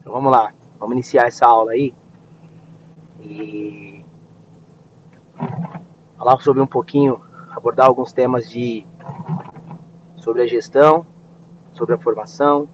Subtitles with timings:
[0.00, 1.94] Então vamos lá, vamos iniciar essa aula aí.
[3.20, 4.02] E
[6.16, 7.20] falar sobre um pouquinho,
[7.50, 8.86] abordar alguns temas de
[10.16, 11.06] sobre a gestão,
[11.72, 12.68] sobre a formação,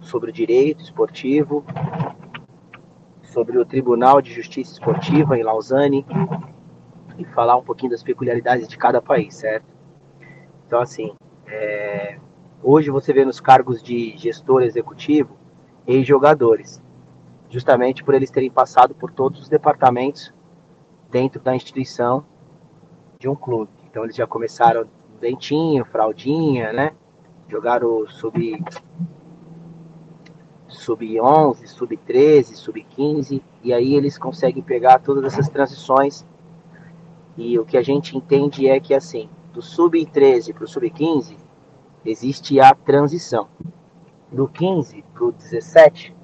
[0.00, 1.64] sobre o direito esportivo,
[3.22, 6.04] sobre o Tribunal de Justiça Esportiva em Lausanne
[7.18, 9.66] e falar um pouquinho das peculiaridades de cada país, certo?
[10.66, 11.14] Então, assim,
[11.46, 12.18] é...
[12.62, 15.36] hoje você vê nos cargos de gestor executivo
[15.88, 16.82] ex-jogadores,
[17.48, 20.32] justamente por eles terem passado por todos os departamentos
[21.10, 22.22] dentro da instituição
[23.18, 23.72] de um clube.
[23.90, 24.86] Então, eles já começaram
[25.18, 26.92] dentinho, fraldinha, né?
[27.48, 28.62] Jogaram sub
[30.68, 36.26] sub-11, sub-13, sub-15, e aí eles conseguem pegar todas essas transições.
[37.38, 41.36] E o que a gente entende é que, assim, do sub-13 para o sub-15,
[42.04, 43.48] existe a transição.
[44.30, 46.14] Do 15 para o 17,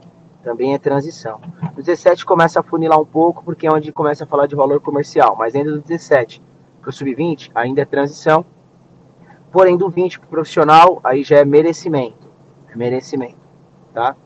[0.43, 1.41] também é transição.
[1.77, 4.81] O 17 começa a funilar um pouco, porque é onde começa a falar de valor
[4.81, 6.43] comercial, mas ainda do 17
[6.81, 8.45] para o sub-20, ainda é transição.
[9.51, 12.31] Porém, do 20 para o profissional, aí já é merecimento.
[12.69, 13.39] É merecimento,
[13.93, 14.17] tá?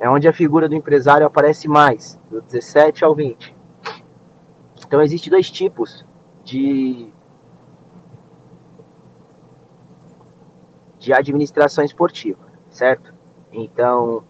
[0.00, 3.54] é onde a figura do empresário aparece mais, do 17 ao 20.
[4.86, 6.04] Então existem dois tipos
[6.42, 7.12] de
[10.98, 12.38] de administração esportiva,
[12.80, 13.12] certo?
[13.52, 14.24] Então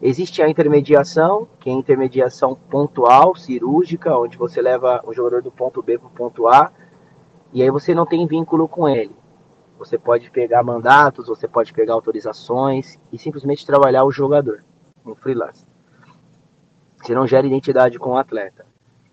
[0.00, 5.52] existe a intermediação, que é a intermediação pontual, cirúrgica, onde você leva o jogador do
[5.52, 6.72] ponto B para o ponto A,
[7.52, 9.14] e aí você não tem vínculo com ele.
[9.78, 14.64] Você pode pegar mandatos, você pode pegar autorizações e simplesmente trabalhar o jogador
[15.04, 15.64] um freelance.
[16.96, 18.64] Você não gera identidade com o atleta.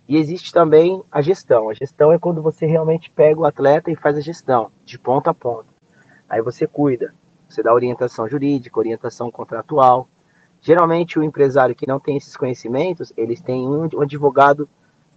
[0.07, 1.69] E existe também a gestão.
[1.69, 5.31] A gestão é quando você realmente pega o atleta e faz a gestão, de ponta
[5.31, 5.69] a ponta.
[6.27, 7.13] Aí você cuida,
[7.49, 10.07] você dá orientação jurídica, orientação contratual.
[10.61, 14.69] Geralmente o empresário que não tem esses conhecimentos, eles têm um advogado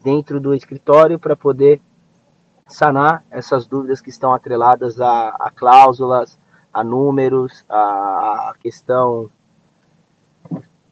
[0.02, 1.80] dentro do escritório para poder
[2.66, 6.38] sanar essas dúvidas que estão atreladas a, a cláusulas,
[6.72, 9.31] a números, a, a questão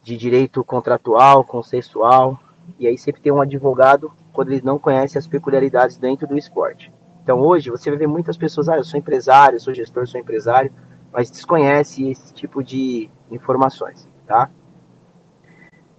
[0.02, 2.38] de direito contratual, consensual,
[2.78, 6.92] e aí sempre tem um advogado quando eles não conhecem as peculiaridades dentro do esporte.
[7.22, 10.72] Então hoje você vai ver muitas pessoas, ah, eu sou empresário, sou gestor, sou empresário,
[11.12, 14.48] mas desconhece esse tipo de informações, tá?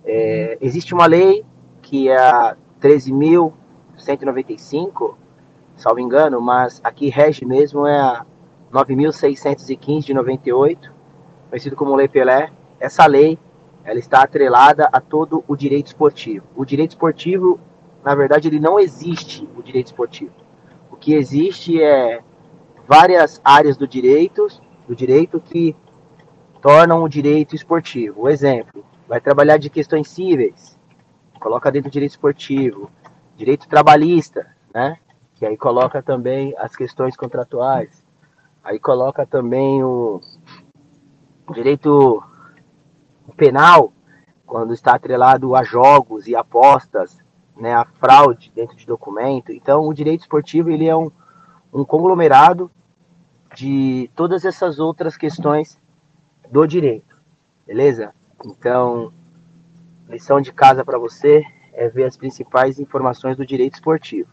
[0.03, 1.45] É, existe uma lei
[1.81, 5.15] que é a 13.195,
[5.75, 8.25] salvo engano, mas aqui rege mesmo é a
[8.71, 10.93] 9.615 de 98,
[11.49, 12.49] conhecido como Lei Pelé.
[12.79, 13.37] Essa lei
[13.83, 16.45] ela está atrelada a todo o direito esportivo.
[16.55, 17.59] O direito esportivo,
[18.03, 20.31] na verdade, ele não existe, o direito esportivo.
[20.89, 22.21] O que existe é
[22.87, 24.47] várias áreas do direito,
[24.87, 25.75] do direito que
[26.61, 28.23] tornam o direito esportivo.
[28.23, 30.77] O exemplo, vai trabalhar de questões cíveis,
[31.39, 32.89] coloca dentro do direito esportivo,
[33.35, 34.97] direito trabalhista, né?
[35.35, 38.03] Que aí coloca também as questões contratuais.
[38.63, 40.21] Aí coloca também o
[41.51, 42.23] direito
[43.35, 43.91] penal,
[44.45, 47.17] quando está atrelado a jogos e apostas,
[47.55, 49.51] né, a fraude dentro de documento.
[49.51, 51.09] Então, o direito esportivo ele é um,
[51.73, 52.69] um conglomerado
[53.55, 55.79] de todas essas outras questões
[56.49, 57.17] do direito,
[57.65, 58.13] beleza?
[58.45, 59.13] Então,
[60.07, 64.29] lição de casa para você é ver as principais informações do direito esportivo,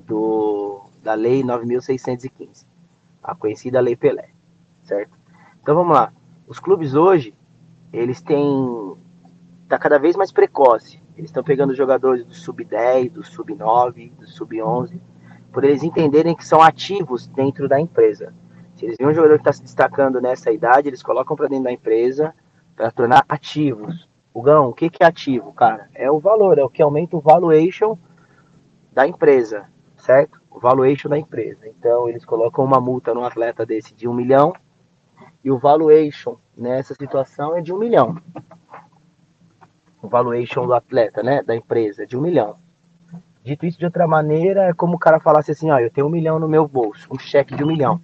[0.00, 2.66] do, da Lei 9.615,
[3.22, 4.30] a conhecida Lei Pelé,
[4.82, 5.16] certo?
[5.60, 6.12] Então vamos lá.
[6.46, 7.34] Os clubes hoje,
[7.92, 8.96] eles têm
[9.68, 11.02] tá cada vez mais precoce.
[11.16, 15.00] Eles estão pegando jogadores do sub-10, do sub-9, do sub-11,
[15.56, 18.34] por eles entenderem que são ativos dentro da empresa.
[18.74, 21.64] Se eles veem um jogador que está se destacando nessa idade, eles colocam para dentro
[21.64, 22.34] da empresa
[22.76, 24.06] para tornar ativos.
[24.34, 25.88] O Gão, o que, que é ativo, cara?
[25.94, 27.96] É o valor, é o que aumenta o valuation
[28.92, 29.64] da empresa,
[29.96, 30.38] certo?
[30.50, 31.66] O valuation da empresa.
[31.66, 34.52] Então, eles colocam uma multa no atleta desse de um milhão
[35.42, 38.14] e o valuation nessa situação é de um milhão.
[40.02, 42.58] O valuation do atleta, né, da empresa, é de um milhão.
[43.46, 46.10] Dito isso de outra maneira, é como o cara falasse assim, ó, eu tenho um
[46.10, 48.00] milhão no meu bolso, um cheque de um milhão.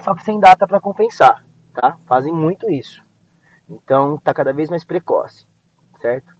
[0.00, 1.98] Só que sem data para compensar, tá?
[2.06, 3.02] Fazem muito isso.
[3.68, 5.46] Então, tá cada vez mais precoce,
[6.00, 6.34] certo?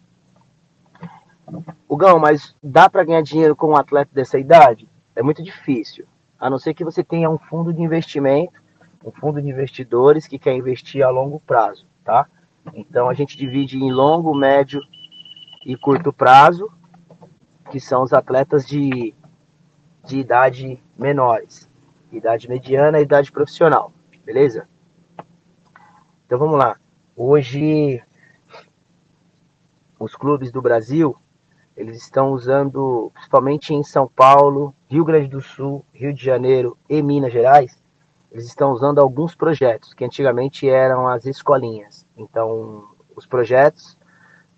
[1.87, 4.89] O Gão, mas dá para ganhar dinheiro com um atleta dessa idade?
[5.15, 6.07] É muito difícil.
[6.41, 8.59] A não ser que você tenha um fundo de investimento
[9.05, 12.27] um fundo de investidores que quer investir a longo prazo, tá?
[12.75, 14.81] Então a gente divide em longo, médio
[15.65, 16.71] e curto prazo,
[17.71, 19.15] que são os atletas de,
[20.05, 21.69] de idade menores,
[22.11, 23.93] idade mediana e idade profissional,
[24.25, 24.69] beleza?
[26.27, 26.77] Então vamos lá.
[27.17, 28.03] Hoje,
[29.99, 31.17] os clubes do Brasil,
[31.77, 37.03] eles estão usando, principalmente em São Paulo, Rio Grande do Sul, Rio de Janeiro e
[37.03, 37.83] Minas Gerais,
[38.31, 42.07] eles estão usando alguns projetos que antigamente eram as escolinhas.
[42.17, 42.85] Então,
[43.17, 43.99] os projetos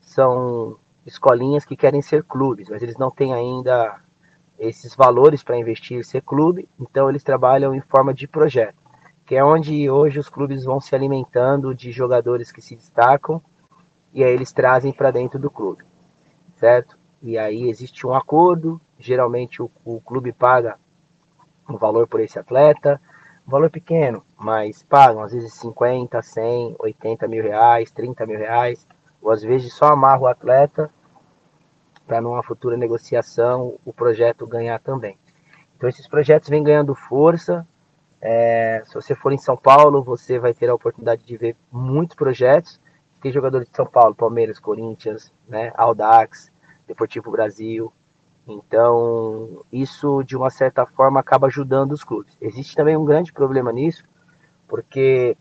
[0.01, 0.77] são
[1.11, 4.01] escolinhas que querem ser clubes, mas eles não têm ainda
[4.59, 8.77] esses valores para investir ser clube, então eles trabalham em forma de projeto,
[9.25, 13.43] que é onde hoje os clubes vão se alimentando de jogadores que se destacam
[14.13, 15.85] e aí eles trazem para dentro do clube,
[16.57, 16.99] certo?
[17.23, 20.79] E aí existe um acordo, geralmente o, o clube paga
[21.69, 23.01] um valor por esse atleta,
[23.47, 28.87] um valor pequeno, mas pagam às vezes 50, 100, 80 mil reais, 30 mil reais,
[29.23, 30.91] ou às vezes só amarra o atleta
[32.11, 35.17] para numa futura negociação o projeto ganhar também.
[35.77, 37.65] Então esses projetos vêm ganhando força.
[38.21, 42.17] É, se você for em São Paulo, você vai ter a oportunidade de ver muitos
[42.17, 42.81] projetos.
[43.23, 46.51] Tem jogadores de São Paulo, Palmeiras, Corinthians, né, Audax,
[46.85, 47.93] Deportivo Brasil.
[48.45, 52.37] Então, isso de uma certa forma acaba ajudando os clubes.
[52.41, 54.03] Existe também um grande problema nisso,
[54.67, 55.37] porque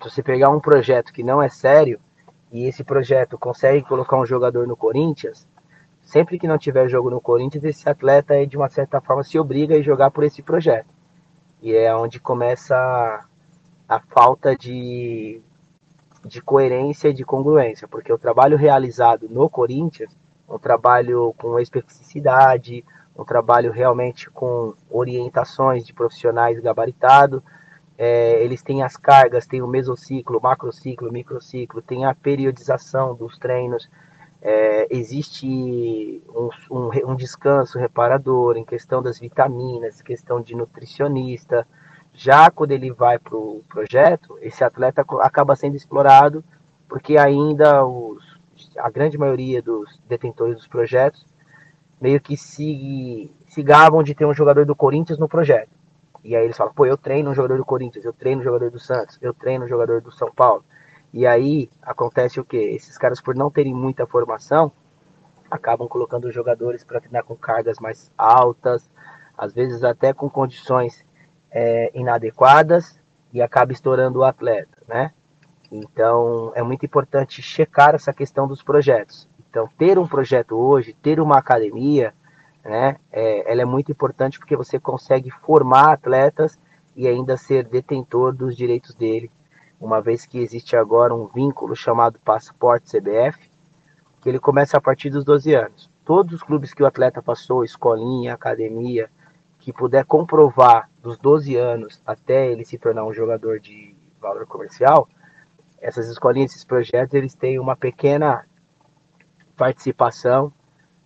[0.00, 2.00] se você pegar um projeto que não é sério
[2.50, 5.46] e esse projeto consegue colocar um jogador no Corinthians,
[6.04, 9.76] sempre que não tiver jogo no Corinthians, esse atleta de uma certa forma se obriga
[9.76, 10.88] a jogar por esse projeto.
[11.62, 12.76] E é onde começa
[13.88, 15.40] a, falta de,
[16.24, 20.14] de coerência e de congruência, porque o trabalho realizado no Corinthians,
[20.48, 22.84] um trabalho com especificidade,
[23.16, 27.42] um trabalho realmente com orientações de profissionais gabaritados,
[27.96, 33.88] é, eles têm as cargas, tem o mesociclo, macrociclo, microciclo, tem a periodização dos treinos,
[34.44, 41.66] é, existe um, um, um, descanso reparador em questão das vitaminas, questão de nutricionista.
[42.12, 46.44] Já quando ele vai para o projeto, esse atleta acaba sendo explorado
[46.86, 48.22] porque ainda os,
[48.78, 51.24] a grande maioria dos detentores dos projetos
[51.98, 55.70] meio que se, se gabam de ter um jogador do Corinthians no projeto.
[56.22, 58.70] E aí eles falam, pô, eu treino um jogador do Corinthians, eu treino um jogador
[58.70, 60.62] do Santos, eu treino um jogador do São Paulo.
[61.14, 62.56] E aí acontece o que?
[62.56, 64.72] Esses caras, por não terem muita formação,
[65.48, 68.90] acabam colocando os jogadores para treinar com cargas mais altas,
[69.38, 71.04] às vezes até com condições
[71.52, 72.98] é, inadequadas,
[73.32, 75.12] e acaba estourando o atleta, né?
[75.70, 79.28] Então é muito importante checar essa questão dos projetos.
[79.48, 82.12] Então, ter um projeto hoje, ter uma academia,
[82.64, 86.58] né, é, ela é muito importante porque você consegue formar atletas
[86.96, 89.30] e ainda ser detentor dos direitos dele
[89.84, 93.50] uma vez que existe agora um vínculo chamado Passaporte CBF,
[94.20, 95.90] que ele começa a partir dos 12 anos.
[96.06, 99.10] Todos os clubes que o atleta passou, escolinha, academia,
[99.58, 105.06] que puder comprovar dos 12 anos até ele se tornar um jogador de valor comercial,
[105.78, 108.46] essas escolinhas, esses projetos, eles têm uma pequena
[109.54, 110.50] participação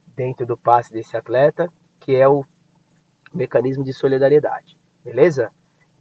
[0.07, 2.45] dentro do passe desse atleta, que é o
[3.35, 4.79] mecanismo de solidariedade.
[5.05, 5.53] Beleza?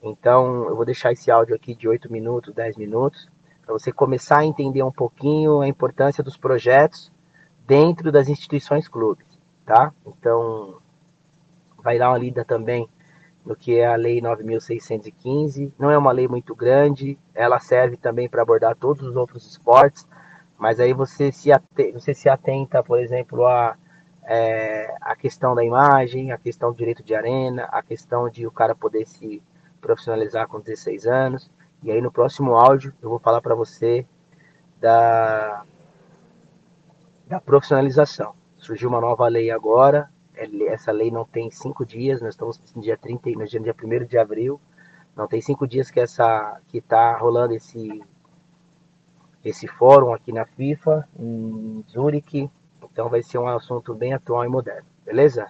[0.02, 3.28] Então, eu vou deixar esse áudio aqui de 8 minutos, 10 minutos,
[3.66, 7.12] para você começar a entender um pouquinho a importância dos projetos
[7.66, 9.26] dentro das instituições clubes,
[9.66, 9.92] tá?
[10.06, 10.78] Então,
[11.78, 12.88] vai dar uma lida também
[13.46, 15.72] no que é a Lei 9.615.
[15.80, 20.08] Não é uma lei muito grande, ela serve também para abordar todos os outros esportes,
[20.58, 23.78] mas aí você se, atenta, você se atenta, por exemplo, a,
[24.24, 28.52] é, a questão da imagem, a questão do direito de arena, a questão de o
[28.52, 29.42] cara poder se
[29.82, 31.50] profissionalizar com 16 anos.
[31.84, 34.06] E aí no próximo áudio eu vou falar para você
[34.80, 35.64] da,
[37.28, 38.34] da profissionalização.
[38.58, 40.10] Surgiu uma nova lei agora,
[40.68, 44.18] essa lei não tem cinco dias, nós estamos no dia 30, no dia 1 de
[44.18, 44.60] abril,
[45.16, 48.04] não tem cinco dias que essa que está rolando esse
[49.44, 52.52] esse fórum aqui na FIFA, em Zurique,
[52.84, 55.48] então vai ser um assunto bem atual e moderno, beleza?